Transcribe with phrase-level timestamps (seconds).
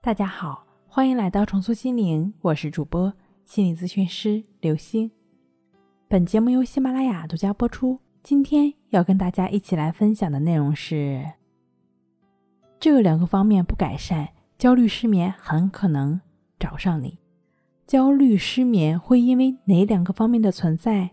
[0.00, 3.12] 大家好，欢迎来到重塑心灵，我是主播
[3.44, 5.10] 心理咨询师刘星。
[6.06, 7.98] 本节目由喜马拉雅独家播出。
[8.22, 11.32] 今天要跟大家一起来分享的内容是：
[12.78, 16.20] 这两个方面不改善，焦虑失眠很可能
[16.60, 17.18] 找上你。
[17.84, 21.10] 焦虑失眠会因为哪两个方面的存在，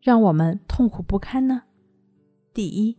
[0.00, 1.64] 让我们痛苦不堪呢？
[2.54, 2.96] 第一，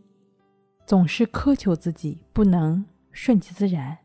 [0.86, 3.98] 总是苛求自己，不能顺其自然。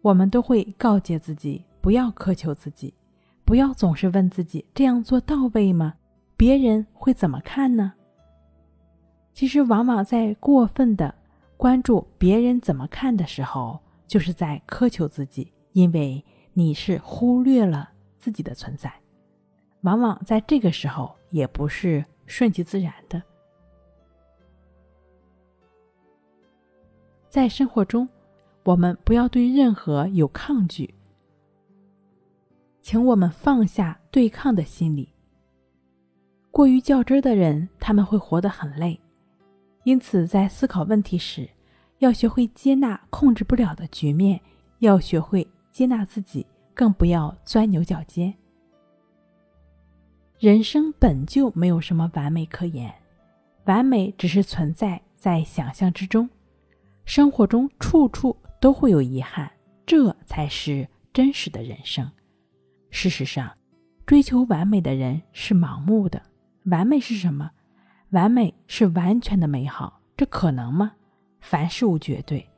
[0.00, 2.94] 我们都会告诫自己，不要苛求自己，
[3.44, 5.94] 不要总是问自己这样做到位吗？
[6.36, 7.92] 别人会怎么看呢？
[9.32, 11.14] 其实，往往在过分的
[11.56, 18.92] 关注别人怎么看的时候，就是在苛求自己，因为你是忽略了自己的存在。
[19.82, 23.22] 往往在这个时候，也不是顺其自然的。
[27.28, 28.08] 在生活中。
[28.68, 30.92] 我们不要对任何有抗拒，
[32.82, 35.08] 请我们放下对抗的心理。
[36.50, 39.00] 过于较真的人，他们会活得很累。
[39.84, 41.48] 因此，在思考问题时，
[42.00, 44.38] 要学会接纳控制不了的局面，
[44.80, 48.34] 要学会接纳自己，更不要钻牛角尖。
[50.38, 52.94] 人生本就没有什么完美可言，
[53.64, 56.28] 完美只是存在在想象之中。
[57.06, 58.36] 生活中处处。
[58.60, 59.50] 都会有遗憾，
[59.86, 62.10] 这才是真实的人生。
[62.90, 63.56] 事实上，
[64.06, 66.22] 追求完美的人是盲目的。
[66.64, 67.50] 完美是什么？
[68.10, 70.92] 完美是完全的美好，这可能吗？
[71.40, 72.48] 凡事无绝对，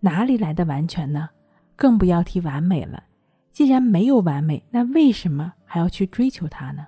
[0.00, 1.28] 哪里来的完全呢？
[1.76, 3.04] 更不要提完美了。
[3.52, 6.86] 既然没有完美，那为什么还要去追求它呢？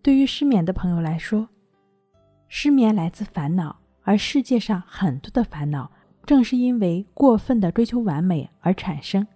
[0.00, 1.48] 对于失眠的朋友来说，
[2.48, 5.90] 失眠来自烦恼，而世界上很多的烦恼。
[6.24, 9.26] 正是因为过分的追求完美而产生。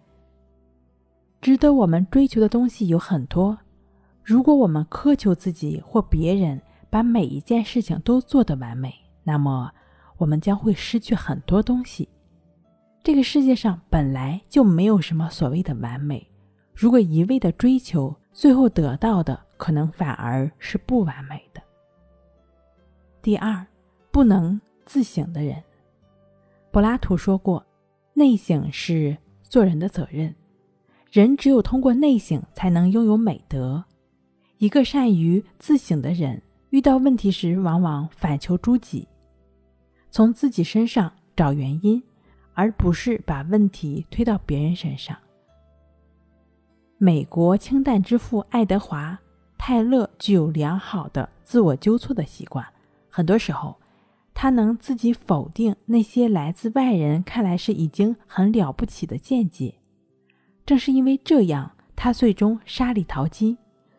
[1.41, 3.59] 值得我们追求的东西有很多，
[4.25, 6.61] 如果我们苛求自己或别人
[6.91, 9.71] 把每一件事情都做得完美，那么
[10.17, 12.09] 我们将会失去很多东西。
[13.03, 16.29] 这个世界上本来就没有什么所谓的完美，
[16.75, 21.63] 如果一味的追求，最后得到的可能反而是不完美的。
[23.23, 23.65] 第二，
[24.11, 25.63] 不能自省的人。
[26.77, 27.65] 柏拉图说过
[28.13, 30.35] ：“内省是做人的责任，
[31.11, 33.83] 人只有通过内省才能拥有美德。
[34.59, 39.09] 一个善于自省的人，遇到问题时往往反求诸己，
[40.11, 42.03] 从自己身上找原因，
[42.53, 45.17] 而不是把问题推到别人身上。”
[46.99, 49.13] 美国氢弹之父爱德华·
[49.57, 52.63] 泰勒具有良好的自我纠错的习惯，
[53.09, 53.75] 很多时候。
[54.39, 59.77] 他能自己否定那些来自外人看来是已经很了不起的见解，
[60.67, 63.57] 正是因为这样，他最终沙里淘金，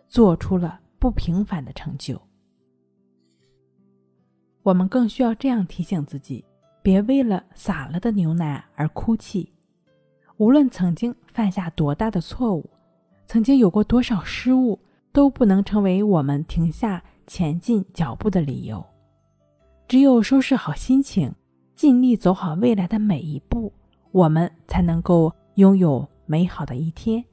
[0.07, 2.21] 做出了不平凡的成就。
[4.61, 6.45] 我们更需要这样提醒自己：
[6.83, 9.51] 别为了洒了的牛奶而哭泣。
[10.37, 12.69] 无论曾经犯下多大的错误，
[13.25, 14.79] 曾经有过多少失误，
[15.11, 18.85] 都不能成为我们停下前进脚步的理由。
[19.87, 21.33] 只有收拾好心情，
[21.73, 23.71] 尽力走好未来的每一步，
[24.11, 27.23] 我们才能够拥有美好的一天。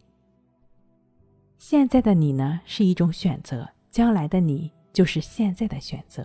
[1.58, 6.24] 现在的你呢，是一种选择；将来的你，就是现在的选择。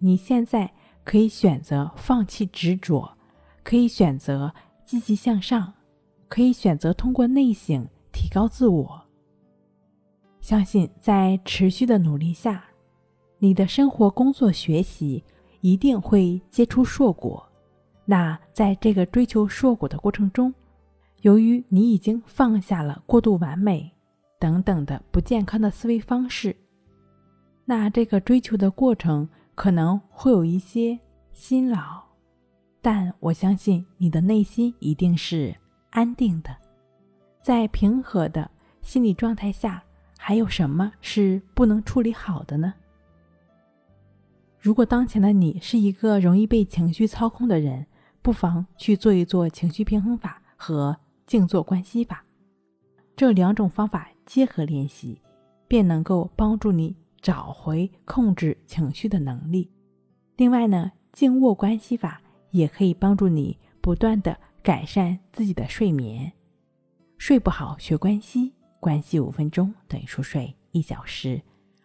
[0.00, 0.68] 你现在
[1.04, 3.08] 可以选择放弃执着，
[3.62, 4.52] 可以选择
[4.84, 5.72] 积极向上，
[6.28, 9.00] 可以选择通过内省提高自我。
[10.40, 12.64] 相信在持续的努力下，
[13.38, 15.22] 你的生活、工作、学习。
[15.60, 17.44] 一定会结出硕果。
[18.04, 20.52] 那在这个追求硕果的过程中，
[21.22, 23.90] 由于你已经放下了过度完美
[24.38, 26.56] 等等的不健康的思维方式，
[27.64, 30.98] 那这个追求的过程可能会有一些
[31.32, 32.00] 辛劳，
[32.80, 35.54] 但我相信你的内心一定是
[35.90, 36.56] 安定的，
[37.42, 38.50] 在平和的
[38.80, 39.82] 心理状态下，
[40.16, 42.72] 还有什么是不能处理好的呢？
[44.60, 47.86] 如果当前的你是一个容易被情绪操控的人，
[48.22, 50.96] 不妨去做一做情绪平衡法和
[51.26, 52.24] 静坐观息法，
[53.16, 55.20] 这两种方法结合练习，
[55.68, 59.70] 便能够帮助你找回控制情绪的能力。
[60.36, 62.20] 另外呢，静卧观息法
[62.50, 66.32] 也可以帮助你不断的改善自己的睡眠。
[67.16, 71.40] 睡不好学关息，关息五分钟等于熟睡一小时。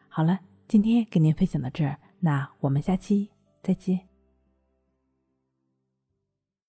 [0.09, 1.99] 好了，今天跟您分享到这儿。
[2.25, 3.29] 那我们下期
[3.61, 4.12] 再见。